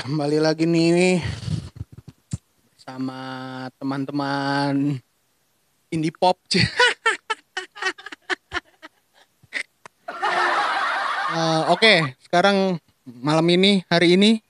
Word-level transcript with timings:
Kembali 0.00 0.40
lagi 0.40 0.64
nih 0.64 1.20
sama 2.80 3.20
teman-teman 3.76 4.96
indie 5.92 6.08
pop. 6.16 6.40
Eh, 11.30 11.62
Oke, 11.70 12.16
sekarang 12.26 12.82
malam 13.06 13.46
ini, 13.54 13.86
hari 13.86 14.18
ini 14.18 14.42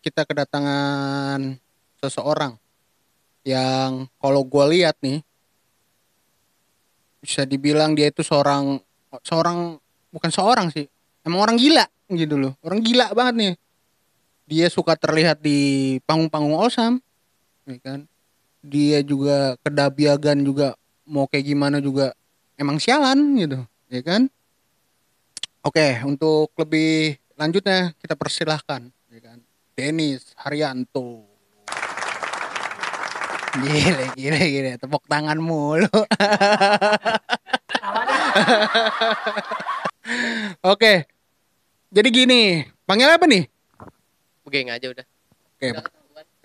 kita 0.00 0.24
kedatangan 0.24 1.58
seseorang 2.00 2.56
yang 3.44 4.08
kalau 4.16 4.40
gue 4.40 4.64
lihat 4.72 4.96
nih 5.04 5.20
bisa 7.20 7.44
dibilang 7.44 7.92
dia 7.92 8.08
itu 8.08 8.24
seorang 8.24 8.80
seorang 9.20 9.76
bukan 10.08 10.30
seorang 10.32 10.72
sih, 10.72 10.88
emang 11.26 11.44
orang 11.44 11.60
gila 11.60 11.84
gitu 12.08 12.40
loh, 12.40 12.56
orang 12.64 12.80
gila 12.80 13.12
banget 13.12 13.34
nih. 13.36 13.52
Dia 14.46 14.70
suka 14.70 14.94
terlihat 14.94 15.42
di 15.42 15.98
panggung-panggung 16.06 16.54
Osam, 16.54 17.02
ya 17.66 17.82
kan? 17.82 18.06
Dia 18.62 19.02
juga 19.02 19.58
kedabiagan 19.66 20.38
juga 20.46 20.78
mau 21.02 21.26
kayak 21.26 21.50
gimana 21.50 21.82
juga 21.82 22.14
emang 22.54 22.78
sialan 22.78 23.18
gitu, 23.42 23.58
ya 23.90 24.06
kan? 24.06 24.30
Oke, 25.66 25.98
untuk 26.06 26.54
lebih 26.62 27.18
lanjutnya 27.34 27.90
kita 27.98 28.14
persilahkan, 28.14 28.86
ya 29.10 29.18
kan? 29.18 29.42
Denis 29.74 30.30
Haryanto. 30.38 31.26
Gile, 33.56 34.14
gile, 34.14 34.42
gile. 34.46 34.72
Tepuk 34.78 35.02
tangan 35.10 35.42
mulu. 35.42 35.90
Oke. 40.62 41.10
Jadi 41.90 42.08
gini, 42.14 42.62
panggil 42.86 43.10
apa 43.10 43.26
nih? 43.26 43.55
Geng 44.46 44.70
aja 44.70 44.86
udah. 44.90 45.06
Oke. 45.56 45.68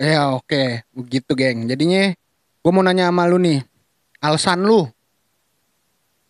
Ya, 0.01 0.33
oke. 0.33 0.63
Begitu, 0.97 1.31
geng. 1.37 1.69
Jadinya 1.69 2.13
gue 2.61 2.71
mau 2.73 2.81
nanya 2.81 3.13
sama 3.13 3.29
lu 3.29 3.37
nih. 3.37 3.61
Alasan 4.21 4.65
lu 4.65 4.89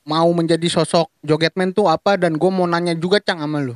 mau 0.07 0.27
menjadi 0.33 0.65
sosok 0.65 1.13
jogetman 1.21 1.71
tuh 1.71 1.85
apa 1.85 2.17
dan 2.17 2.35
gue 2.35 2.51
mau 2.51 2.65
nanya 2.65 2.97
juga 2.97 3.21
Cang 3.21 3.39
sama 3.39 3.61
lu. 3.61 3.75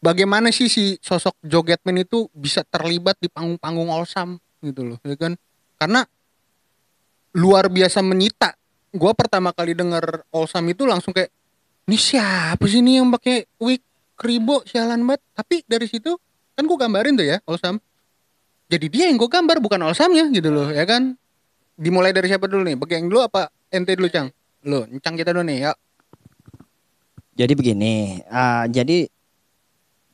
Bagaimana 0.00 0.52
sih 0.54 0.70
si 0.70 0.98
sosok 1.02 1.34
jogetman 1.42 2.02
itu 2.02 2.30
bisa 2.30 2.62
terlibat 2.62 3.18
di 3.18 3.26
panggung-panggung 3.26 3.90
Olsam 3.90 4.38
gitu 4.62 4.86
loh, 4.86 4.98
ya 5.02 5.16
kan? 5.18 5.34
Karena 5.76 6.04
luar 7.36 7.68
biasa 7.68 8.00
menyita. 8.00 8.54
Gue 8.94 9.12
pertama 9.12 9.52
kali 9.52 9.76
denger 9.76 10.24
Olsam 10.32 10.64
itu 10.70 10.86
langsung 10.88 11.12
kayak 11.12 11.28
ini 11.86 11.98
siapa 11.98 12.64
sih 12.66 12.80
nih 12.82 13.02
yang 13.02 13.08
pakai 13.12 13.46
wig 13.60 13.82
kribo 14.16 14.64
sialan 14.64 15.04
banget. 15.04 15.22
Tapi 15.36 15.56
dari 15.68 15.86
situ 15.90 16.16
kan 16.56 16.64
gue 16.64 16.78
gambarin 16.80 17.14
tuh 17.14 17.26
ya 17.28 17.38
Olsam. 17.44 17.76
Jadi 18.66 18.86
dia 18.90 19.04
yang 19.06 19.20
gue 19.20 19.30
gambar 19.30 19.62
bukan 19.62 19.78
Olsamnya 19.86 20.26
gitu 20.34 20.50
loh, 20.50 20.72
ya 20.74 20.82
kan? 20.82 21.14
Dimulai 21.78 22.10
dari 22.10 22.26
siapa 22.26 22.50
dulu 22.50 22.66
nih? 22.66 22.74
Begeng 22.74 23.06
dulu 23.06 23.22
apa 23.22 23.52
ente 23.70 23.94
dulu 23.94 24.10
Cang? 24.10 24.32
Lu, 24.66 24.82
Cang 24.98 25.14
kita 25.14 25.30
dulu 25.30 25.46
nih 25.46 25.70
ya. 25.70 25.72
Jadi 27.36 27.52
begini, 27.52 28.24
ah, 28.32 28.64
jadi 28.66 29.06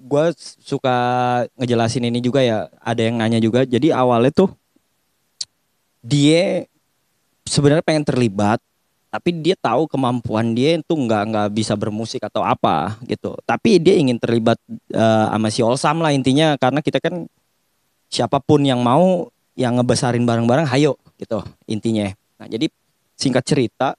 gue 0.02 0.24
suka 0.58 0.96
ngejelasin 1.54 2.10
ini 2.10 2.18
juga 2.18 2.42
ya. 2.42 2.66
Ada 2.82 3.08
yang 3.08 3.16
nanya 3.22 3.38
juga. 3.38 3.62
Jadi 3.62 3.94
awalnya 3.94 4.34
tuh 4.34 4.50
dia 6.02 6.66
sebenarnya 7.46 7.86
pengen 7.86 8.02
terlibat, 8.04 8.58
tapi 9.12 9.36
dia 9.44 9.52
tahu 9.60 9.84
kemampuan 9.84 10.56
dia 10.56 10.80
itu 10.80 10.94
nggak 10.96 11.22
nggak 11.28 11.48
bisa 11.52 11.76
bermusik 11.76 12.24
atau 12.24 12.40
apa 12.40 12.96
gitu. 13.04 13.36
Tapi 13.44 13.76
dia 13.76 14.00
ingin 14.00 14.16
terlibat 14.16 14.56
eh, 14.88 15.26
sama 15.28 15.52
si 15.52 15.60
Olsam 15.60 16.00
lah 16.00 16.16
intinya 16.16 16.56
karena 16.56 16.80
kita 16.80 16.96
kan 16.96 17.28
siapa 18.08 18.40
pun 18.40 18.64
yang 18.64 18.80
mau 18.80 19.28
yang 19.52 19.76
ngebesarin 19.76 20.24
bareng-bareng, 20.24 20.64
hayo 20.64 20.96
gitu 21.20 21.44
intinya. 21.68 22.08
Nah 22.40 22.48
jadi 22.48 22.72
singkat 23.20 23.44
cerita 23.44 23.92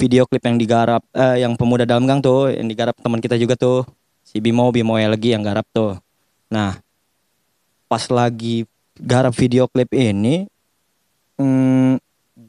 video 0.00 0.26
klip 0.26 0.42
yang 0.42 0.58
digarap 0.58 1.06
eh, 1.14 1.46
yang 1.46 1.54
pemuda 1.54 1.86
dalam 1.86 2.10
gang 2.10 2.18
tuh 2.18 2.50
yang 2.50 2.66
digarap 2.66 2.98
teman 2.98 3.22
kita 3.22 3.38
juga 3.38 3.54
tuh 3.54 3.86
si 4.26 4.42
Bimo 4.42 4.72
Bimo 4.74 4.96
lagi 4.96 5.36
yang 5.36 5.44
garap 5.44 5.68
tuh 5.70 6.00
nah 6.50 6.80
pas 7.86 8.04
lagi 8.08 8.64
garap 8.96 9.36
video 9.36 9.68
klip 9.68 9.92
ini 9.92 10.48
hmm, 11.36 12.00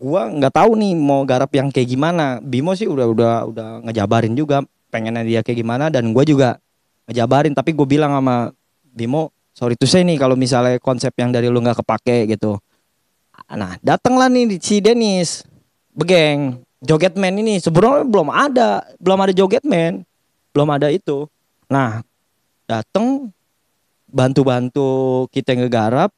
gua 0.01 0.33
nggak 0.33 0.53
tahu 0.57 0.73
nih 0.81 0.93
mau 0.97 1.21
garap 1.21 1.53
yang 1.53 1.69
kayak 1.69 1.85
gimana 1.85 2.41
Bimo 2.41 2.73
sih 2.73 2.89
udah 2.89 3.05
udah 3.05 3.33
udah 3.53 3.67
ngejabarin 3.85 4.33
juga 4.33 4.65
pengennya 4.89 5.21
dia 5.21 5.41
kayak 5.45 5.61
gimana 5.61 5.93
dan 5.93 6.09
gua 6.09 6.25
juga 6.25 6.57
ngejabarin 7.05 7.53
tapi 7.53 7.77
gue 7.77 7.85
bilang 7.85 8.17
sama 8.17 8.49
Bimo 8.81 9.29
sorry 9.53 9.77
tuh 9.77 9.85
saya 9.85 10.01
nih 10.01 10.17
kalau 10.17 10.33
misalnya 10.33 10.81
konsep 10.81 11.13
yang 11.21 11.29
dari 11.29 11.47
lu 11.53 11.61
nggak 11.61 11.85
kepake 11.85 12.33
gitu 12.33 12.57
nah 13.51 13.77
datanglah 13.85 14.25
nih 14.31 14.57
si 14.57 14.81
Denis 14.81 15.45
begeng 15.93 16.61
Jogetman 16.81 17.37
ini 17.37 17.61
sebenarnya 17.61 18.09
belum 18.09 18.29
ada, 18.33 18.81
belum 18.97 19.19
ada 19.21 19.33
Jogetman, 19.37 20.01
belum 20.49 20.69
ada 20.73 20.89
itu. 20.89 21.29
Nah, 21.69 22.01
dateng 22.65 23.29
bantu-bantu 24.09 25.29
kita 25.29 25.53
ngegarap. 25.53 26.09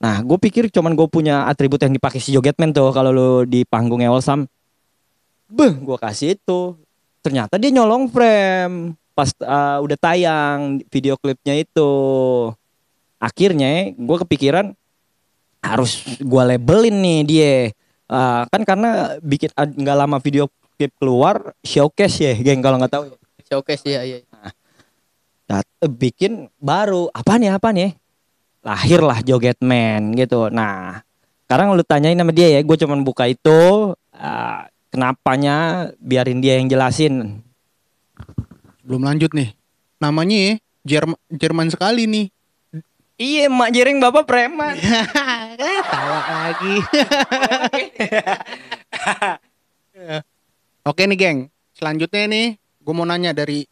Nah, 0.00 0.24
gue 0.24 0.38
pikir 0.40 0.72
cuman 0.72 0.96
gue 0.96 1.04
punya 1.12 1.44
atribut 1.44 1.76
yang 1.84 1.92
dipakai 1.92 2.16
si 2.24 2.32
Jogetman 2.32 2.72
tuh 2.72 2.88
kalau 2.88 3.12
lu 3.12 3.30
di 3.44 3.68
panggungnya 3.68 4.08
Olsam. 4.08 4.48
Beh, 5.44 5.76
gue 5.76 5.96
kasih 6.00 6.40
itu. 6.40 6.80
Ternyata 7.20 7.60
dia 7.60 7.68
nyolong 7.68 8.08
frame 8.08 8.96
pas 9.12 9.28
uh, 9.44 9.76
udah 9.84 9.98
tayang 10.00 10.80
video 10.88 11.20
klipnya 11.20 11.52
itu. 11.52 11.92
Akhirnya 13.20 13.92
gue 13.92 14.16
kepikiran 14.24 14.72
harus 15.60 16.00
gue 16.16 16.42
labelin 16.48 16.96
nih 16.96 17.20
dia. 17.28 17.54
Ah, 18.08 18.48
kan 18.48 18.64
karena 18.64 19.20
bikin 19.20 19.52
nggak 19.52 19.96
lama 20.00 20.16
video 20.16 20.48
klip 20.80 20.96
keluar 20.96 21.52
showcase 21.60 22.24
ya 22.24 22.32
geng 22.40 22.64
kalau 22.64 22.80
nggak 22.80 22.90
tahu 22.96 23.04
ya. 23.12 23.16
Showcase 23.52 23.84
ya, 23.84 24.00
iya. 24.00 24.24
Eh, 25.50 25.90
bikin 25.92 26.48
baru 26.56 27.12
apa 27.12 27.36
nih 27.36 27.52
apa 27.52 27.68
nih 27.74 27.99
lahirlah 28.60 29.20
Jogetman 29.24 30.16
gitu 30.16 30.52
nah 30.52 31.00
sekarang 31.48 31.74
lu 31.74 31.82
tanyain 31.82 32.18
sama 32.18 32.30
dia 32.30 32.48
ya 32.54 32.60
gue 32.62 32.76
cuman 32.76 33.02
buka 33.02 33.26
itu 33.26 33.92
ah, 34.14 34.68
kenapanya 34.92 35.88
biarin 35.98 36.38
dia 36.38 36.60
yang 36.60 36.70
jelasin 36.70 37.42
Belum 38.90 39.06
lanjut 39.06 39.30
nih. 39.30 39.54
Namanya 40.02 40.34
ya, 40.34 40.52
Jerman, 40.82 41.18
Jerman 41.30 41.68
sekali 41.70 42.10
nih. 42.10 42.26
iya 43.20 43.52
mak 43.52 43.70
jering 43.70 44.00
bapak 44.00 44.24
preman 44.26 44.74
Tawa 45.92 46.20
lagi. 46.26 46.74
Oke 50.90 51.06
nih 51.06 51.18
geng, 51.20 51.38
selanjutnya 51.76 52.26
nih 52.26 52.58
gue 52.58 52.94
mau 52.96 53.06
nanya 53.06 53.30
dari 53.30 53.62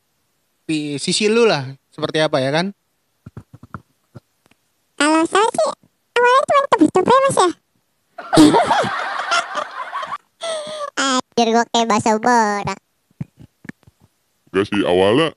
sisi 1.03 1.27
lu 1.27 1.51
lah 1.51 1.67
seperti 1.91 2.23
apa 2.23 2.39
ya 2.39 2.55
kan? 2.55 2.71
Kalau 5.29 5.49
saya 5.49 5.49
sih 5.53 5.69
awalnya 6.17 6.43
cuma 6.49 6.61
tebus-tebus 6.73 7.13
ya 7.13 7.21
mas 7.21 7.37
ya. 7.39 7.49
Anjir 10.99 11.49
gue 11.55 11.65
kayak 11.71 11.89
bahasa 11.89 12.11
borak. 12.19 12.81
Gak 14.49 14.65
sih 14.67 14.81
awalnya 14.83 15.29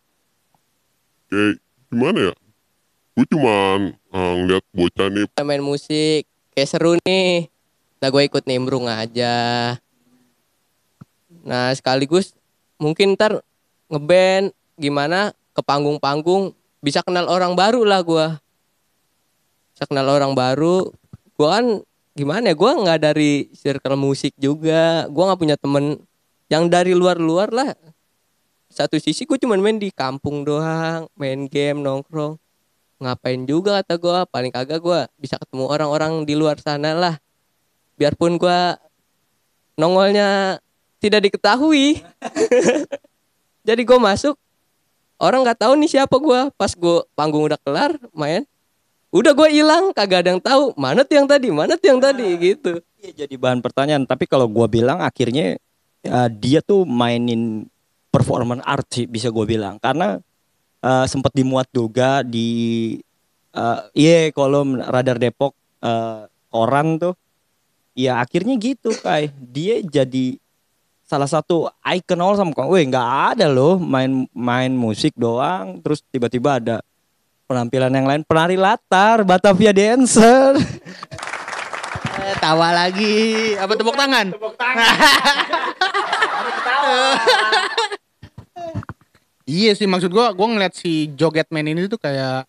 kayak 1.27 1.60
gimana 1.92 2.19
ya? 2.31 2.33
Gue 3.12 3.25
cuman 3.27 3.80
eh, 3.94 4.33
ngeliat 4.39 4.63
bocah 4.71 5.07
nih 5.12 5.27
Kita 5.27 5.44
main 5.44 5.62
musik, 5.62 6.24
kayak 6.56 6.69
seru 6.71 6.95
nih. 7.04 7.51
Nah 8.01 8.07
gue 8.10 8.24
ikut 8.25 8.44
nimbrung 8.48 8.88
aja. 8.88 9.75
Nah 11.44 11.75
sekaligus 11.75 12.33
mungkin 12.81 13.13
ntar 13.13 13.44
ngeband 13.92 14.56
gimana 14.80 15.36
ke 15.51 15.62
panggung-panggung 15.62 16.56
bisa 16.81 17.04
kenal 17.06 17.27
orang 17.30 17.54
baru 17.54 17.83
lah 17.86 18.01
gue. 18.01 18.27
Kenal 19.88 20.07
orang 20.10 20.33
baru. 20.38 20.89
Gue 21.38 21.50
kan 21.50 21.66
gimana 22.13 22.51
ya? 22.51 22.56
Gue 22.56 22.72
nggak 22.72 23.00
dari 23.01 23.50
circle 23.56 23.98
musik 23.98 24.33
juga. 24.38 25.10
Gue 25.10 25.24
nggak 25.25 25.39
punya 25.42 25.57
temen 25.57 26.01
yang 26.51 26.69
dari 26.69 26.94
luar-luar 26.94 27.50
lah. 27.50 27.72
Satu 28.72 28.95
sisi 29.01 29.28
gue 29.28 29.36
cuma 29.42 29.60
main 29.60 29.75
di 29.75 29.92
kampung 29.92 30.48
doang, 30.48 31.10
main 31.19 31.50
game 31.51 31.83
nongkrong 31.83 32.39
ngapain 33.01 33.42
juga 33.50 33.81
kata 33.81 33.98
gue 33.98 34.18
paling 34.30 34.54
kagak 34.54 34.78
gue 34.78 35.00
bisa 35.18 35.42
ketemu 35.42 35.66
orang-orang 35.66 36.22
di 36.22 36.38
luar 36.38 36.62
sana 36.62 36.94
lah 36.94 37.18
biarpun 37.98 38.38
gue 38.38 38.60
nongolnya 39.74 40.62
tidak 41.01 41.25
diketahui 41.25 42.06
jadi 43.68 43.81
gue 43.81 43.98
masuk 43.98 44.38
orang 45.18 45.42
nggak 45.42 45.66
tahu 45.66 45.74
nih 45.81 45.89
siapa 45.98 46.13
gue 46.22 46.54
pas 46.54 46.72
gue 46.77 46.98
panggung 47.18 47.50
udah 47.50 47.57
kelar 47.66 47.98
main 48.13 48.45
udah 49.12 49.31
gue 49.36 49.50
hilang 49.52 49.92
kagak 49.92 50.24
ada 50.25 50.30
yang 50.36 50.44
tahu 50.44 50.72
mana 50.80 51.04
tuh 51.04 51.16
yang 51.19 51.28
tadi 51.28 51.48
mana 51.52 51.75
tuh 51.75 51.88
yang 51.92 52.00
tadi 52.00 52.28
gitu 52.40 52.80
Iya 53.02 53.25
jadi 53.25 53.36
bahan 53.36 53.66
pertanyaan. 53.66 54.06
Tapi 54.06 54.30
kalau 54.30 54.46
gua 54.46 54.69
bilang 54.69 55.02
akhirnya 55.02 55.58
ya, 56.06 56.30
dia 56.30 56.62
tuh 56.62 56.86
mainin 56.86 57.66
performance 58.13 58.62
art 58.62 58.86
sih 58.94 59.10
bisa 59.10 59.34
gue 59.34 59.46
bilang. 59.50 59.81
Karena 59.81 60.22
eh, 60.86 61.06
sempat 61.10 61.34
dimuat 61.34 61.66
juga 61.74 62.22
di 62.22 62.50
eh, 63.58 63.80
iya 63.98 64.30
kolom 64.30 64.78
Radar 64.78 65.18
Depok 65.18 65.58
eh, 65.81 66.30
koran 66.54 67.02
tuh. 67.02 67.18
Ya 67.98 68.22
akhirnya 68.22 68.56
gitu 68.62 68.94
kayak 69.02 69.34
dia 69.52 69.81
jadi 69.84 70.38
salah 71.04 71.28
satu 71.28 71.68
icon 71.84 72.24
all 72.24 72.40
sama 72.40 72.56
Weh 72.72 72.88
nggak 72.88 73.36
ada 73.36 73.52
loh 73.52 73.75
main 73.75 74.24
main 74.31 74.72
musik 74.72 75.12
doang 75.19 75.84
terus 75.84 76.00
tiba-tiba 76.08 76.56
ada 76.56 76.80
penampilan 77.51 77.92
yang 77.92 78.07
lain 78.07 78.24
penari 78.24 78.56
latar 78.56 79.27
Batavia 79.27 79.75
Dancer 79.75 80.56
Eh, 82.21 82.36
tawa 82.38 82.69
lagi. 82.69 83.56
Apa 83.57 83.74
tepuk 83.74 83.98
tangan? 83.98 84.30
Tepuk 84.30 84.53
tangan. 84.53 84.94
iya 89.50 89.71
sih 89.74 89.89
maksud 89.89 90.13
gua 90.13 90.30
gua 90.36 90.48
ngeliat 90.53 90.75
si 90.77 91.09
Jogetman 91.18 91.65
ini 91.65 91.89
tuh 91.89 91.98
kayak 91.98 92.45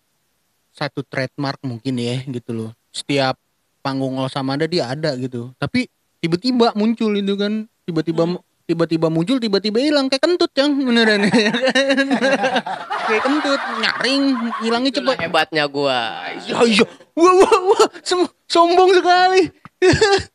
satu 0.73 1.01
trademark 1.01 1.57
mungkin 1.65 1.97
ya 1.97 2.21
gitu 2.27 2.53
loh. 2.53 2.71
Setiap 2.93 3.33
panggung 3.81 4.19
All 4.21 4.29
sama 4.29 4.55
ada 4.55 4.69
dia 4.69 4.87
ada 4.87 5.17
gitu. 5.17 5.49
Tapi 5.57 5.89
tiba-tiba 6.21 6.71
muncul 6.77 7.11
itu 7.17 7.33
kan 7.33 7.65
tiba-tiba 7.83 8.29
tiba-tiba 8.63 9.07
muncul 9.11 9.37
tiba-tiba 9.39 9.79
hilang. 9.79 10.07
Kayak 10.07 10.23
kentut 10.23 10.51
yang 10.55 10.71
beneran. 10.75 11.27
Kayak 13.07 13.23
kentut 13.27 13.61
nyaring 13.83 14.23
hilangnya 14.63 14.91
cepet. 14.95 15.15
hebatnya 15.27 15.63
gua. 15.67 16.23
iya 16.43 16.57
iya. 16.63 16.85
Wah 17.15 17.33
wah 17.43 17.57
wah. 17.73 17.87
Som- 18.01 18.31
sombong 18.47 18.91
sekali. 18.95 19.41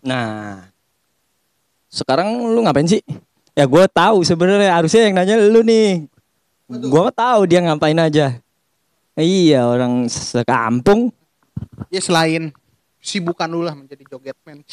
Nah 0.00 0.64
sekarang 1.92 2.56
lu 2.56 2.64
ngapain 2.64 2.88
sih? 2.88 3.04
Ya 3.52 3.68
gue 3.68 3.84
tahu 3.92 4.24
sebenarnya. 4.24 4.72
Harusnya 4.72 5.04
yang 5.04 5.14
nanya 5.20 5.36
lu 5.36 5.60
nih. 5.60 6.08
Gue 6.72 7.06
tahu 7.12 7.44
dia 7.44 7.60
ngapain 7.60 8.00
aja. 8.00 8.40
Iya 9.12 9.68
orang 9.68 10.08
sekampung. 10.08 11.12
Ya 11.92 12.00
selain 12.00 12.56
sibukan 12.96 13.48
lu 13.52 13.60
lah 13.60 13.76
menjadi 13.76 14.04
jogetman 14.08 14.64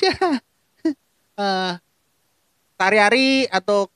Eh, 1.37 1.73
hari-hari 2.87 3.51
atau 3.51 3.91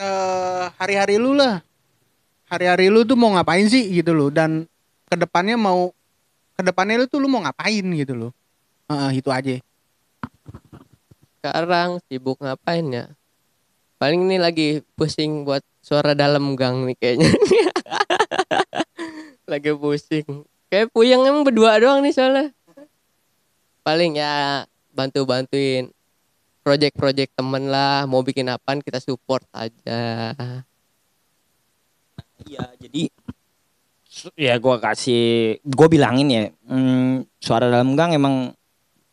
eh, 0.00 0.64
hari-hari 0.80 1.20
lu 1.20 1.36
lah 1.36 1.60
hari-hari 2.48 2.88
lu 2.88 3.04
tuh 3.04 3.20
mau 3.20 3.36
ngapain 3.36 3.68
sih 3.68 3.84
gitu 3.92 4.16
loh 4.16 4.32
dan 4.32 4.64
ke 5.06 5.14
depannya 5.14 5.60
mau 5.60 5.92
ke 6.56 6.62
depannya 6.64 7.02
lu 7.02 7.04
tuh 7.04 7.20
lu 7.20 7.28
mau 7.28 7.44
ngapain 7.44 7.84
gitu 7.84 8.16
loh 8.16 8.32
Heeh, 8.86 9.18
itu 9.18 9.30
aja 9.34 9.58
Sekarang 11.42 12.02
sibuk 12.06 12.38
ngapain 12.42 12.86
ya? 12.90 13.06
Paling 13.98 14.26
ini 14.26 14.38
lagi 14.38 14.82
pusing 14.98 15.46
buat 15.46 15.62
suara 15.78 16.12
dalam 16.12 16.58
gang 16.58 16.90
nih 16.90 16.96
kayaknya. 16.98 17.30
lagi 19.50 19.70
pusing. 19.78 20.42
Kayak 20.66 20.90
puyeng 20.90 21.22
emang 21.22 21.46
berdua 21.46 21.78
doang 21.78 22.02
nih 22.02 22.10
soalnya. 22.10 22.50
Paling 23.86 24.18
ya 24.18 24.66
bantu-bantuin 24.90 25.94
project-project 26.66 27.38
temen 27.38 27.70
lah. 27.70 28.10
Mau 28.10 28.26
bikin 28.26 28.50
apaan 28.50 28.82
kita 28.82 28.98
support 28.98 29.46
aja. 29.54 30.34
Iya, 32.42 32.66
jadi 32.82 33.06
ya 34.34 34.58
gua 34.58 34.82
kasih 34.82 35.56
gue 35.62 35.88
bilangin 35.88 36.28
ya, 36.28 36.44
hmm, 36.66 37.26
suara 37.38 37.70
dalam 37.70 37.94
gang 37.94 38.18
emang 38.18 38.50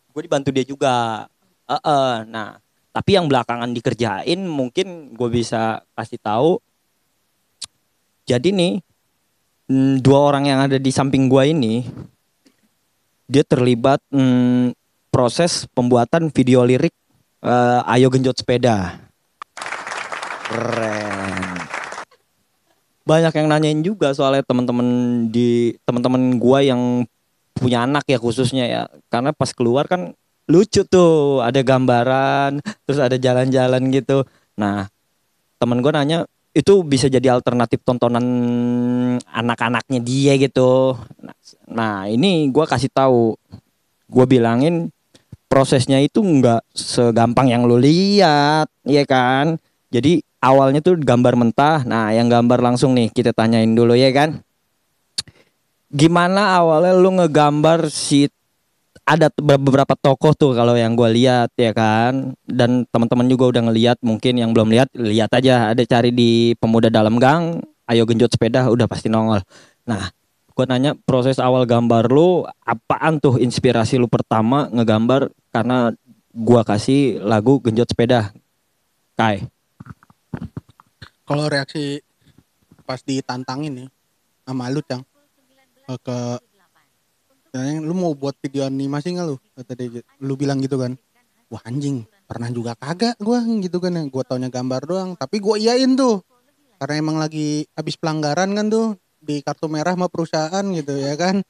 gue 0.09 0.21
dibantu 0.25 0.49
dia 0.49 0.65
juga. 0.65 1.25
Heeh, 1.69 2.25
nah, 2.25 2.57
tapi 2.89 3.15
yang 3.15 3.29
belakangan 3.29 3.69
dikerjain 3.69 4.41
mungkin 4.49 5.13
gue 5.13 5.29
bisa 5.29 5.85
kasih 5.93 6.17
tahu. 6.17 6.57
Jadi 8.25 8.49
nih 8.49 8.73
hmm, 9.69 10.01
dua 10.01 10.19
orang 10.33 10.49
yang 10.49 10.59
ada 10.65 10.81
di 10.81 10.91
samping 10.91 11.29
gua 11.29 11.45
ini 11.45 11.85
dia 13.27 13.43
terlibat 13.43 13.99
hmm, 14.11 14.75
proses 15.11 15.65
pembuatan 15.71 16.31
video 16.31 16.63
lirik 16.63 16.93
eh, 17.43 17.91
Ayo 17.91 18.07
Genjot 18.07 18.39
Sepeda. 18.39 19.03
Keren. 20.47 21.59
Banyak 23.03 23.33
yang 23.35 23.47
nanyain 23.51 23.81
juga 23.83 24.15
soalnya 24.15 24.47
teman-teman 24.47 24.87
di 25.27 25.75
teman-teman 25.83 26.39
gua 26.39 26.63
yang 26.63 27.03
punya 27.51 27.83
anak 27.83 28.07
ya 28.07 28.15
khususnya 28.15 28.65
ya. 28.65 28.81
Karena 29.11 29.35
pas 29.35 29.51
keluar 29.51 29.91
kan 29.91 30.15
lucu 30.47 30.83
tuh 30.87 31.43
ada 31.43 31.59
gambaran 31.59 32.63
terus 32.87 32.99
ada 33.03 33.19
jalan-jalan 33.19 33.91
gitu. 33.91 34.23
Nah 34.55 34.87
teman 35.59 35.83
gua 35.83 35.99
nanya 35.99 36.23
itu 36.53 36.85
bisa 36.85 37.09
jadi 37.09 37.33
alternatif 37.33 37.81
tontonan 37.81 38.23
anak-anaknya 39.25 39.99
dia 39.99 40.37
gitu? 40.37 40.93
Nah, 41.19 41.35
nah 41.67 41.95
ini 42.07 42.47
gua 42.53 42.69
kasih 42.69 42.93
tahu. 42.93 43.35
Gua 44.07 44.25
bilangin 44.29 44.92
prosesnya 45.53 46.01
itu 46.01 46.17
nggak 46.17 46.65
segampang 46.73 47.53
yang 47.53 47.69
lu 47.69 47.77
lihat 47.77 48.65
ya 48.89 49.05
kan 49.05 49.61
jadi 49.93 50.25
awalnya 50.41 50.81
tuh 50.83 50.97
gambar 50.97 51.37
mentah. 51.39 51.85
Nah, 51.85 52.09
yang 52.11 52.27
gambar 52.27 52.59
langsung 52.59 52.91
nih 52.97 53.13
kita 53.13 53.31
tanyain 53.31 53.71
dulu 53.71 53.93
ya 53.93 54.09
kan. 54.09 54.43
Gimana 55.93 56.57
awalnya 56.57 56.97
lu 56.97 57.21
ngegambar 57.21 57.93
si 57.93 58.25
ada 59.05 59.29
beberapa 59.37 59.93
tokoh 59.93 60.33
tuh 60.33 60.51
kalau 60.57 60.73
yang 60.73 60.97
gue 60.97 61.09
lihat 61.11 61.51
ya 61.59 61.75
kan 61.75 62.33
dan 62.47 62.87
teman-teman 62.87 63.27
juga 63.27 63.51
udah 63.51 63.61
ngeliat 63.67 63.97
mungkin 63.99 64.39
yang 64.39 64.55
belum 64.55 64.71
lihat 64.71 64.95
lihat 64.95 65.27
aja 65.35 65.75
ada 65.75 65.83
cari 65.83 66.15
di 66.15 66.55
pemuda 66.55 66.87
dalam 66.87 67.19
gang 67.19 67.59
ayo 67.91 68.07
genjot 68.07 68.31
sepeda 68.31 68.63
udah 68.71 68.87
pasti 68.87 69.11
nongol 69.11 69.43
nah 69.83 70.07
gue 70.55 70.65
nanya 70.71 70.95
proses 71.03 71.35
awal 71.35 71.67
gambar 71.67 72.07
lu 72.07 72.47
apaan 72.63 73.19
tuh 73.19 73.43
inspirasi 73.43 73.99
lu 73.99 74.07
pertama 74.07 74.71
ngegambar 74.71 75.35
karena 75.53 75.93
gua 76.33 76.65
kasih 76.65 77.21
lagu 77.21 77.61
genjot 77.61 77.85
sepeda. 77.85 78.33
Kai. 79.13 79.45
Kalau 81.23 81.45
reaksi 81.45 82.01
pas 82.83 82.99
ditantangin 83.05 83.85
ya 83.85 83.87
sama 84.43 84.67
lu 84.67 84.83
cang 84.83 85.05
eh, 85.87 85.99
ke 86.01 86.17
Katanya, 87.53 87.85
lu 87.85 87.93
mau 87.93 88.17
buat 88.17 88.33
video 88.41 88.65
animasi 88.65 89.13
nggak 89.13 89.29
lu? 89.29 89.37
Kata 89.53 89.77
dia 89.77 90.01
lu 90.25 90.33
bilang 90.33 90.57
gitu 90.57 90.73
kan. 90.73 90.97
Wah 91.53 91.61
anjing 91.69 92.01
pernah 92.25 92.49
juga 92.49 92.73
kagak 92.73 93.13
gua 93.21 93.45
gitu 93.45 93.77
kan 93.77 93.93
yang 93.93 94.09
gua 94.09 94.25
taunya 94.25 94.49
gambar 94.49 94.81
doang. 94.89 95.09
Tapi 95.13 95.37
gua 95.37 95.61
iyain 95.61 95.93
tuh. 95.93 96.25
Karena 96.81 96.97
emang 96.97 97.21
lagi 97.21 97.69
habis 97.77 97.93
pelanggaran 97.93 98.57
kan 98.57 98.73
tuh 98.73 98.97
di 99.21 99.45
kartu 99.45 99.69
merah 99.69 99.93
sama 99.93 100.09
perusahaan 100.09 100.65
gitu 100.73 100.97
ya 100.97 101.13
kan. 101.13 101.45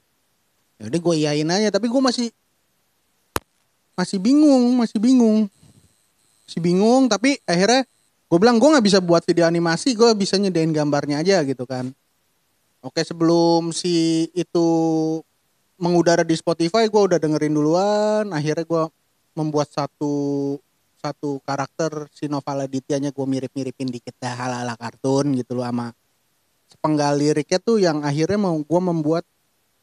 Jadi 0.76 0.96
gua 1.00 1.16
iyain 1.16 1.48
aja 1.48 1.72
tapi 1.72 1.88
gua 1.88 2.12
masih 2.12 2.28
masih 3.94 4.18
bingung 4.18 4.78
masih 4.78 4.98
bingung. 4.98 5.46
Masih 6.44 6.60
bingung 6.60 7.08
tapi 7.08 7.40
akhirnya 7.46 7.86
gue 8.28 8.38
bilang 8.38 8.58
gue 8.58 8.68
nggak 8.68 8.86
bisa 8.86 8.98
buat 8.98 9.22
video 9.22 9.46
animasi 9.46 9.94
gue 9.94 10.10
bisa 10.18 10.34
nyedain 10.36 10.74
gambarnya 10.74 11.22
aja 11.22 11.40
gitu 11.46 11.64
kan. 11.64 11.90
Oke 12.84 13.00
sebelum 13.00 13.72
si 13.72 14.28
itu 14.36 14.66
mengudara 15.80 16.20
di 16.20 16.36
Spotify 16.36 16.90
gue 16.90 17.02
udah 17.14 17.18
dengerin 17.18 17.54
duluan. 17.54 18.24
Akhirnya 18.34 18.66
gue 18.66 18.84
membuat 19.38 19.72
satu 19.72 20.12
satu 21.00 21.36
karakter 21.44 22.08
si 22.12 22.28
Noval 22.28 22.64
Adityanya 22.68 23.12
gue 23.12 23.26
mirip-miripin 23.26 23.88
dikit. 23.88 24.12
Dah 24.20 24.36
ala-ala 24.36 24.76
kartun 24.76 25.32
gitu 25.38 25.56
loh 25.56 25.64
sama 25.64 25.96
sepenggal 26.68 27.14
liriknya 27.14 27.58
tuh 27.62 27.78
yang 27.78 28.02
akhirnya 28.02 28.36
mau 28.40 28.56
gue 28.58 28.80
membuat 28.82 29.24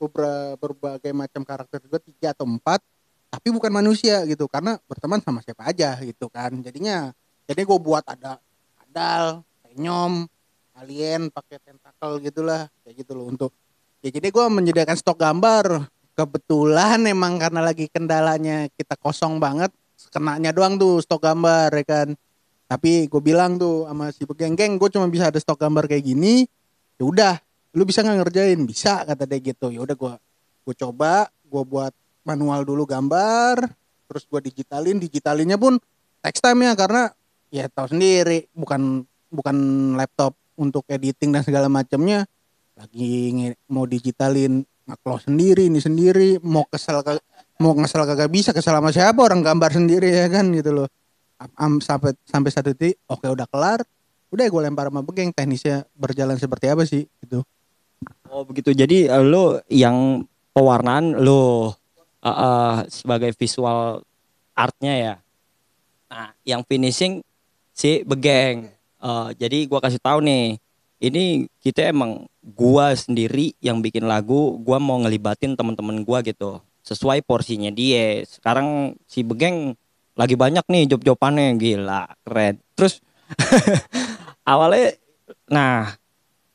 beberapa 0.01 0.57
berbagai 0.57 1.13
macam 1.13 1.45
karakter 1.45 1.77
juga 1.85 2.01
tiga 2.01 2.33
atau 2.33 2.49
empat 2.49 2.81
tapi 3.31 3.47
bukan 3.47 3.71
manusia 3.71 4.27
gitu 4.27 4.51
karena 4.51 4.75
berteman 4.91 5.23
sama 5.23 5.39
siapa 5.39 5.63
aja 5.71 5.95
gitu 6.03 6.27
kan. 6.27 6.51
Jadinya 6.59 7.15
jadi 7.47 7.63
gue 7.63 7.79
buat 7.79 8.03
ada 8.03 8.43
kadal 8.75 9.47
penyom 9.63 10.27
alien 10.75 11.31
pakai 11.31 11.63
tentakel 11.63 12.19
gitulah 12.27 12.67
kayak 12.83 12.95
gitu 12.99 13.15
loh. 13.15 13.31
Untuk 13.31 13.55
ya 14.03 14.11
jadi 14.11 14.27
gue 14.27 14.45
menyediakan 14.51 14.99
stok 14.99 15.15
gambar. 15.15 15.87
Kebetulan 16.11 17.07
emang 17.07 17.39
karena 17.39 17.63
lagi 17.63 17.87
kendalanya 17.87 18.67
kita 18.75 18.99
kosong 18.99 19.39
banget 19.39 19.71
kenanya 20.11 20.51
doang 20.51 20.75
tuh 20.75 20.99
stok 20.99 21.23
gambar 21.23 21.71
ya 21.71 21.85
kan. 21.87 22.07
Tapi 22.67 23.07
gue 23.07 23.21
bilang 23.23 23.55
tuh 23.55 23.87
sama 23.87 24.11
si 24.11 24.27
geng 24.27 24.75
gue 24.75 24.89
cuma 24.91 25.07
bisa 25.07 25.31
ada 25.31 25.39
stok 25.39 25.55
gambar 25.55 25.87
kayak 25.87 26.03
gini 26.03 26.43
ya 26.99 27.03
udah. 27.07 27.35
Lu 27.79 27.87
bisa 27.87 28.03
nggak 28.03 28.27
ngerjain? 28.27 28.59
Bisa 28.67 29.07
kata 29.07 29.23
dia 29.23 29.39
gitu. 29.39 29.71
Ya 29.71 29.79
udah 29.79 29.95
gue 29.95 30.13
gue 30.67 30.75
coba 30.75 31.31
gue 31.47 31.63
buat 31.63 31.95
manual 32.23 32.65
dulu 32.65 32.85
gambar 32.85 33.65
terus 34.11 34.27
gue 34.27 34.51
digitalin 34.51 34.99
digitalinnya 34.99 35.55
pun 35.55 35.79
text 36.19 36.43
time 36.43 36.67
ya 36.67 36.75
karena 36.75 37.09
ya 37.51 37.67
tahu 37.71 37.95
sendiri 37.95 38.51
bukan 38.53 39.07
bukan 39.31 39.55
laptop 39.95 40.35
untuk 40.59 40.83
editing 40.91 41.31
dan 41.33 41.41
segala 41.41 41.71
macamnya. 41.71 42.27
Lagi 42.75 43.51
mau 43.71 43.87
digitalin 43.87 44.63
ngeklos 44.85 45.25
sendiri 45.29 45.69
ini 45.69 45.79
sendiri 45.79 46.41
mau 46.41 46.65
kesel 46.67 46.99
mau 47.61 47.77
ngesel 47.77 48.03
kagak 48.09 48.29
bisa 48.33 48.51
kesel 48.51 48.73
sama 48.73 48.89
siapa 48.89 49.21
orang 49.21 49.45
gambar 49.45 49.69
sendiri 49.71 50.09
ya 50.09 50.27
kan 50.27 50.49
gitu 50.51 50.73
loh. 50.73 50.87
Am- 51.41 51.55
am- 51.57 51.83
sampai 51.83 52.13
sampai 52.25 52.49
satu 52.53 52.73
titik 52.73 53.01
oke 53.09 53.25
udah 53.25 53.47
kelar 53.49 53.79
udah 54.31 54.45
gue 54.47 54.61
lempar 54.63 54.87
sama 54.87 55.03
begeng 55.03 55.35
teknisnya 55.35 55.83
berjalan 55.93 56.39
seperti 56.39 56.65
apa 56.71 56.83
sih 56.87 57.03
gitu. 57.23 57.43
Oh 58.31 58.47
begitu. 58.47 58.71
Jadi 58.71 59.11
eh, 59.11 59.23
lo 59.23 59.59
yang 59.67 60.25
pewarnaan 60.55 61.19
lo 61.21 61.75
eh, 62.21 62.29
eh, 62.29 62.75
sebagai 62.89 63.31
visual 63.35 64.05
artnya 64.53 64.93
ya. 64.93 65.15
Nah, 66.11 66.29
yang 66.45 66.61
finishing 66.67 67.25
si 67.73 68.05
Begeng. 68.05 68.69
Eh, 69.01 69.29
jadi 69.37 69.65
gua 69.65 69.81
kasih 69.81 70.01
tahu 70.01 70.21
nih, 70.21 70.61
ini 71.01 71.49
kita 71.63 71.89
emang 71.89 72.29
gua 72.41 72.93
sendiri 72.93 73.57
yang 73.63 73.81
bikin 73.81 74.05
lagu, 74.05 74.57
gua 74.61 74.77
mau 74.77 75.01
ngelibatin 75.01 75.57
teman-teman 75.57 76.05
gua 76.05 76.21
gitu. 76.21 76.61
Sesuai 76.85 77.25
porsinya 77.25 77.69
dia. 77.73 78.21
Sekarang 78.25 78.97
si 79.09 79.25
Begeng 79.25 79.73
lagi 80.13 80.35
banyak 80.37 80.65
nih 80.67 80.83
job-jobannya 80.93 81.57
gila, 81.57 82.05
keren. 82.27 82.61
Terus 82.77 83.01
awalnya 84.51 84.93
nah 85.47 85.95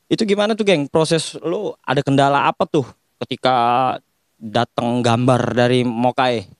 itu 0.07 0.23
gimana 0.23 0.53
tuh 0.53 0.63
geng 0.63 0.87
proses 0.87 1.35
lu 1.41 1.73
ada 1.81 1.99
kendala 2.05 2.47
apa 2.47 2.63
tuh 2.69 2.85
ketika 3.25 3.97
datang 4.37 5.01
gambar 5.01 5.41
dari 5.53 5.81
Mokai 5.83 6.57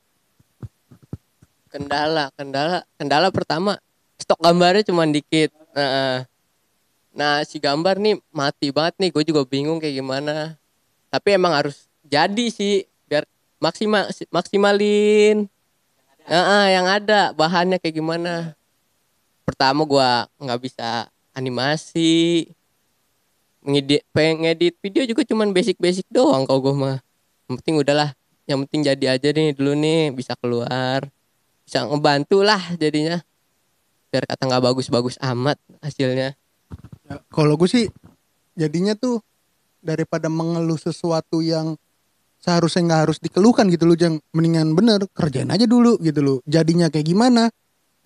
kendala 1.77 2.34
kendala 2.34 2.81
kendala 2.98 3.27
pertama 3.29 3.77
stok 4.17 4.41
gambarnya 4.41 4.84
cuma 4.89 5.05
dikit. 5.05 5.53
Nah, 5.77 6.25
nah 7.13 7.34
si 7.46 7.62
gambar 7.62 8.01
nih 8.01 8.17
mati 8.34 8.74
banget 8.74 8.98
nih 8.98 9.10
gue 9.13 9.24
juga 9.24 9.46
bingung 9.46 9.77
kayak 9.77 10.01
gimana. 10.01 10.57
Tapi 11.07 11.38
emang 11.38 11.53
harus 11.53 11.88
jadi 12.03 12.50
sih 12.50 12.89
biar 13.05 13.24
maksimal 13.62 14.10
maksimalin. 14.34 15.46
Nah, 16.27 16.67
yang 16.67 16.89
ada 16.89 17.31
bahannya 17.31 17.79
kayak 17.79 18.03
gimana. 18.03 18.51
Pertama 19.48 19.88
gua 19.88 20.27
nggak 20.43 20.60
bisa 20.60 21.07
animasi. 21.31 22.51
Ngedit 23.63 24.03
pengen 24.12 24.43
ngedit 24.43 24.75
video 24.84 25.03
juga 25.07 25.24
cuman 25.24 25.55
basic-basic 25.55 26.03
doang 26.12 26.43
kalau 26.43 26.60
gue 26.60 26.75
mah 26.75 26.98
yang 27.48 27.56
penting 27.60 27.75
udahlah 27.80 28.12
yang 28.48 28.63
penting 28.68 28.82
jadi 28.88 29.06
aja 29.20 29.27
nih 29.32 29.56
dulu 29.56 29.75
nih 29.75 30.12
bisa 30.16 30.36
keluar 30.39 31.08
bisa 31.68 31.84
ngebantu 31.84 32.48
lah 32.48 32.63
jadinya. 32.80 33.20
Biar 34.08 34.24
kata 34.24 34.48
nggak 34.48 34.63
bagus-bagus 34.72 35.20
amat 35.20 35.60
hasilnya. 35.84 36.32
Ya, 37.04 37.13
kalau 37.27 37.60
gue 37.60 37.68
sih 37.68 37.92
jadinya 38.56 38.96
tuh 38.96 39.20
daripada 39.84 40.32
mengeluh 40.32 40.80
sesuatu 40.80 41.44
yang 41.44 41.75
seharusnya 42.39 42.88
nggak 42.88 43.01
harus 43.04 43.18
dikeluhkan 43.20 43.68
gitu 43.68 43.84
loh 43.84 44.00
jang 44.00 44.16
mendingan 44.32 44.72
bener 44.80 45.04
kerjain 45.12 45.51
aja 45.51 45.68
dulu 45.68 46.00
gitu 46.00 46.24
loh. 46.24 46.38
Jadinya 46.48 46.88
kayak 46.88 47.04
gimana? 47.04 47.51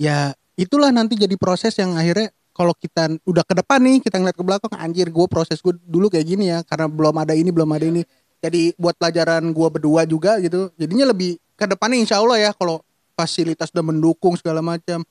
Ya 0.02 0.34
itulah 0.58 0.90
nanti 0.90 1.14
jadi 1.14 1.38
proses 1.38 1.78
yang 1.78 1.94
akhirnya 1.94 2.34
kalau 2.58 2.74
kita 2.74 3.14
udah 3.30 3.46
ke 3.46 3.54
depan 3.62 3.78
nih 3.78 4.02
kita 4.02 4.18
ngeliat 4.18 4.38
ke 4.38 4.42
belakang 4.42 4.74
anjir 4.74 5.06
gue 5.14 5.26
proses 5.30 5.62
gue 5.62 5.78
dulu 5.86 6.10
kayak 6.10 6.26
gini 6.26 6.50
ya. 6.50 6.66
Karena 6.66 6.90
belum 6.90 7.14
ada 7.14 7.38
ini 7.38 7.54
belum 7.54 7.70
ada 7.78 7.86
ini 7.86 8.02
jadi 8.42 8.74
buat 8.74 8.98
pelajaran 8.98 9.54
gue 9.54 9.68
berdua 9.70 10.02
juga 10.10 10.42
gitu. 10.42 10.74
Jadinya 10.74 11.14
lebih 11.14 11.38
ke 11.54 11.70
depannya 11.70 12.02
insya 12.02 12.18
Allah 12.18 12.42
ya 12.42 12.52
kalau 12.58 12.82
fasilitas 13.14 13.70
udah 13.70 13.86
mendukung 13.86 14.34
segala 14.34 14.66
macam. 14.66 15.06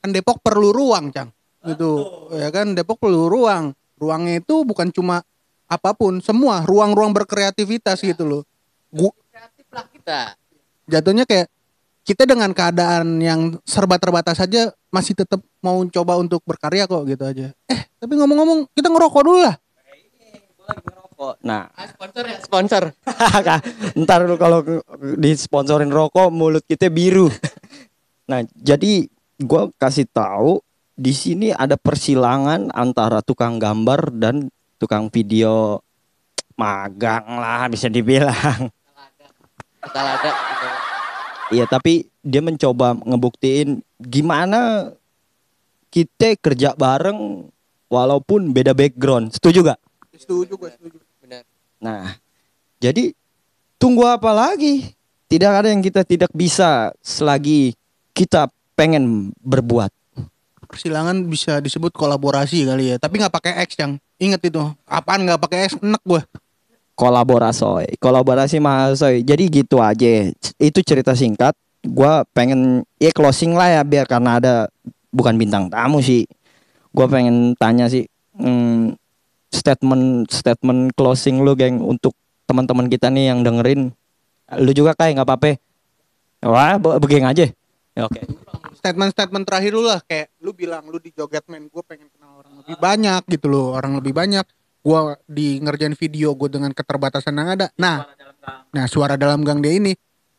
Kan 0.00 0.10
Depok 0.16 0.40
perlu 0.40 0.72
ruang 0.72 1.12
cang. 1.12 1.28
Gitu. 1.60 1.92
Ya 2.40 2.48
kan 2.48 2.72
Depok 2.72 2.96
perlu 2.96 3.28
ruang. 3.28 3.76
Ruangnya 4.00 4.40
itu 4.40 4.64
bukan 4.64 4.88
cuma 4.88 5.20
apa 5.68 5.92
pun 5.92 6.24
semua 6.24 6.64
ruang-ruang 6.64 7.12
berkreativitas 7.12 8.00
gitu 8.00 8.24
loh. 8.24 8.42
Gu- 8.88 9.12
kreatif 9.28 9.68
lah 9.68 9.84
kita. 9.92 10.20
Jatuhnya 10.88 11.28
kayak 11.28 11.52
kita 12.08 12.24
dengan 12.24 12.56
keadaan 12.56 13.20
yang 13.20 13.60
serba 13.68 14.00
terbatas 14.00 14.40
saja 14.40 14.72
masih 14.88 15.12
tetap 15.12 15.44
mau 15.60 15.84
coba 15.84 16.16
untuk 16.16 16.40
berkarya 16.48 16.88
kok 16.88 17.04
gitu 17.04 17.28
aja. 17.28 17.52
Eh 17.68 17.80
tapi 18.00 18.16
ngomong-ngomong 18.16 18.72
kita 18.72 18.88
ngerokok 18.88 19.20
dulu 19.20 19.44
lah 19.44 19.60
nah. 21.44 21.68
Ah, 21.76 21.86
sponsor 21.88 22.24
ya? 22.24 22.38
Sponsor. 22.40 22.82
Ntar 24.04 24.20
lu 24.24 24.36
kalau 24.40 24.64
disponsorin 25.20 25.92
rokok 25.92 26.32
mulut 26.32 26.64
kita 26.64 26.88
biru. 26.88 27.28
Nah 28.30 28.46
jadi 28.56 29.10
gua 29.42 29.68
kasih 29.76 30.08
tahu 30.08 30.62
di 30.96 31.12
sini 31.12 31.52
ada 31.52 31.76
persilangan 31.76 32.72
antara 32.72 33.20
tukang 33.24 33.60
gambar 33.60 34.12
dan 34.16 34.48
tukang 34.80 35.08
video 35.12 35.80
magang 36.56 37.26
lah 37.40 37.68
bisa 37.68 37.88
dibilang. 37.88 38.72
Ada. 39.80 40.30
Iya 41.50 41.64
tapi 41.66 42.08
dia 42.20 42.44
mencoba 42.44 42.94
ngebuktiin 42.96 43.80
gimana 43.98 44.92
kita 45.90 46.36
kerja 46.38 46.76
bareng 46.76 47.48
walaupun 47.90 48.54
beda 48.54 48.76
background. 48.76 49.34
Setuju 49.34 49.72
gak? 49.72 49.80
setuju 50.20 50.52
gue 50.52 50.70
setuju 50.76 50.98
Nah, 51.80 52.16
jadi 52.78 53.16
tunggu 53.80 54.04
apa 54.04 54.30
lagi? 54.30 54.92
Tidak 55.30 55.50
ada 55.50 55.68
yang 55.72 55.80
kita 55.80 56.04
tidak 56.04 56.30
bisa 56.36 56.92
selagi 57.00 57.72
kita 58.12 58.52
pengen 58.76 59.32
berbuat. 59.40 59.92
persilangan 60.70 61.26
bisa 61.26 61.58
disebut 61.58 61.90
kolaborasi 61.90 62.62
kali 62.62 62.94
ya 62.94 62.96
tapi 63.02 63.18
nggak 63.18 63.34
pakai 63.34 63.58
X 63.66 63.74
yang 63.74 63.98
inget 64.22 64.38
itu 64.54 64.62
apaan 64.86 65.26
nggak 65.26 65.42
pakai 65.42 65.66
X 65.66 65.74
enak 65.82 65.98
gue 66.06 66.22
Kolaborasi, 67.00 67.96
kolaborasi 67.96 68.60
mahasoy. 68.60 69.24
Jadi 69.24 69.48
gitu 69.48 69.80
aja. 69.80 70.28
Itu 70.60 70.84
cerita 70.84 71.16
singkat. 71.16 71.56
Gua 71.80 72.28
pengen 72.36 72.84
ya 73.00 73.08
closing 73.08 73.56
lah 73.56 73.72
ya 73.72 73.80
biar 73.80 74.04
karena 74.04 74.36
ada 74.36 74.54
bukan 75.08 75.32
bintang 75.40 75.72
tamu 75.72 76.04
sih. 76.04 76.28
Gua 76.92 77.08
pengen 77.08 77.56
tanya 77.56 77.88
sih 77.88 78.04
hmm, 78.36 79.00
statement 79.50 80.30
statement 80.30 80.94
closing 80.94 81.42
lu 81.42 81.52
geng 81.58 81.82
untuk 81.82 82.14
teman-teman 82.46 82.86
kita 82.90 83.10
nih 83.10 83.34
yang 83.34 83.46
dengerin. 83.46 83.94
Lu 84.58 84.70
juga 84.74 84.94
kayak 84.98 85.20
nggak 85.20 85.28
apa-apa. 85.28 85.50
Wah, 86.42 86.80
be- 86.80 86.98
begeng 86.98 87.28
aja. 87.28 87.46
Ya, 87.90 88.06
Oke. 88.06 88.22
statement-statement 88.80 89.44
terakhir 89.44 89.76
lu 89.76 89.84
lah 89.84 90.00
kayak 90.06 90.32
lu 90.40 90.56
bilang 90.56 90.88
lu 90.88 90.96
di 90.96 91.12
Jogetman 91.12 91.68
gue 91.68 91.82
pengen 91.84 92.08
kenal 92.14 92.40
orang 92.40 92.64
lebih 92.64 92.76
banyak 92.80 93.22
gitu 93.28 93.46
loh 93.52 93.76
orang 93.76 93.98
lebih 93.98 94.16
banyak 94.16 94.46
gue 94.80 95.00
di 95.28 95.60
ngerjain 95.60 95.92
video 95.98 96.32
gue 96.32 96.48
dengan 96.48 96.72
keterbatasan 96.72 97.36
yang 97.36 97.48
ada 97.60 97.66
nah 97.76 98.08
nah 98.72 98.88
suara 98.88 99.20
dalam 99.20 99.44
gang 99.44 99.60
dia 99.60 99.76
ini 99.76 99.92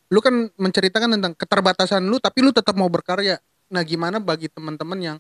lu 0.10 0.20
kan 0.24 0.50
menceritakan 0.58 1.22
tentang 1.22 1.38
keterbatasan 1.38 2.02
lu 2.02 2.18
tapi 2.18 2.42
lu 2.42 2.50
tetap 2.50 2.74
mau 2.74 2.90
berkarya 2.90 3.38
nah 3.70 3.86
gimana 3.86 4.18
bagi 4.18 4.50
teman-teman 4.50 4.98
yang 4.98 5.18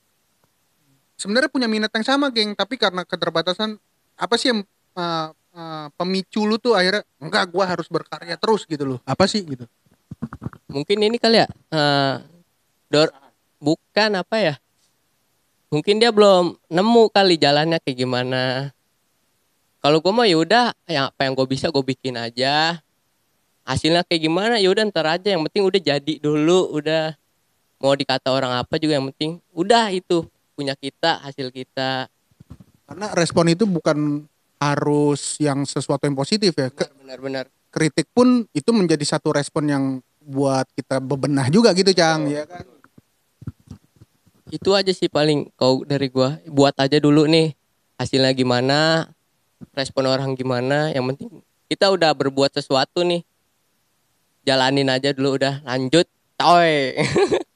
sebenarnya 1.22 1.54
punya 1.54 1.70
minat 1.70 1.94
yang 1.94 2.06
sama 2.06 2.34
geng. 2.34 2.58
Tapi 2.58 2.82
karena 2.82 3.06
keterbatasan 3.06 3.78
apa 4.18 4.36
sih 4.42 4.50
yang 4.50 4.66
uh, 4.98 5.30
uh, 5.54 5.88
pemicu 5.94 6.50
lu 6.50 6.58
tuh 6.58 6.74
akhirnya 6.74 7.06
enggak 7.22 7.54
gue 7.54 7.62
harus 7.62 7.86
berkarya 7.86 8.34
terus 8.42 8.66
gitu 8.66 8.98
loh. 8.98 9.00
Apa 9.06 9.30
sih 9.30 9.46
gitu? 9.46 9.70
Mungkin 10.72 10.98
ini 11.04 11.20
kali 11.20 11.44
ya 11.44 11.48
eh, 11.51 12.16
dor 12.88 13.12
bukan 13.60 14.12
apa 14.18 14.36
ya. 14.40 14.56
Mungkin 15.72 16.00
dia 16.00 16.12
belum 16.12 16.56
nemu 16.68 17.04
kali 17.12 17.36
jalannya 17.40 17.80
kayak 17.84 17.98
gimana. 18.00 18.72
Kalau 19.82 19.98
gue 20.00 20.13
mah 20.13 20.28
yaudah 20.28 20.75
yang 20.88 21.12
apa 21.12 21.28
yang 21.28 21.34
gue 21.36 21.48
bisa 21.48 21.68
gue 21.72 21.84
bikin 21.84 22.16
aja. 22.16 22.80
Hasilnya 23.68 24.04
kayak 24.08 24.22
gimana 24.28 24.56
yaudah 24.63 24.84
ntar 24.92 25.08
aja. 25.08 25.36
Yang 25.36 25.51
penting 25.51 25.63
udah 25.68 25.82
jadi 25.82 26.13
dulu 26.20 26.75
udah. 26.75 27.16
Mau 27.82 27.98
dikata 27.98 28.30
orang 28.30 28.62
apa 28.62 28.78
juga 28.78 28.94
yang 28.94 29.10
penting 29.10 29.42
udah 29.58 29.90
itu 29.90 30.30
punya 30.53 30.75
kita 30.77 31.24
hasil 31.24 31.50
kita. 31.50 32.12
Karena 32.88 33.08
respon 33.15 33.48
itu 33.51 33.63
bukan 33.63 34.27
harus 34.62 35.39
yang 35.41 35.65
sesuatu 35.65 36.05
yang 36.05 36.17
positif 36.17 36.53
ya. 36.53 36.70
Benar-benar 37.01 37.50
kritik 37.72 38.12
pun 38.12 38.46
itu 38.51 38.70
menjadi 38.75 39.01
satu 39.08 39.31
respon 39.31 39.63
yang 39.65 39.84
buat 40.22 40.67
kita 40.75 41.01
bebenah 41.01 41.48
juga 41.50 41.72
gitu 41.74 41.96
Cang 41.96 42.27
ya 42.29 42.43
kan? 42.46 42.67
Itu 44.51 44.75
aja 44.75 44.91
sih 44.91 45.08
paling 45.08 45.50
kau 45.55 45.88
dari 45.88 46.12
gua. 46.12 46.38
Buat 46.46 46.77
aja 46.84 47.00
dulu 47.00 47.25
nih 47.25 47.55
hasilnya 47.96 48.36
gimana 48.36 49.08
respon 49.72 50.12
orang 50.12 50.36
gimana. 50.36 50.91
Yang 50.91 51.15
penting 51.15 51.29
kita 51.72 51.88
udah 51.89 52.12
berbuat 52.12 52.51
sesuatu 52.51 53.01
nih. 53.08 53.24
Jalanin 54.43 54.91
aja 54.91 55.15
dulu 55.15 55.39
udah 55.39 55.63
lanjut. 55.63 56.05
Toy 56.36 56.98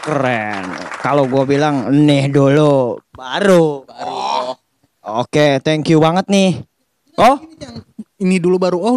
Keren. 0.00 0.64
Kalau 1.04 1.28
gua 1.28 1.44
bilang 1.44 1.92
nih 1.92 2.32
dulu 2.32 2.96
baru. 3.12 3.84
baru 3.84 4.08
oh. 4.08 4.56
Oke, 5.20 5.60
thank 5.60 5.92
you 5.92 6.00
banget 6.00 6.24
nih. 6.32 6.64
Oh, 7.20 7.36
ini 8.16 8.40
dulu 8.40 8.56
baru 8.56 8.80
oh 8.80 8.88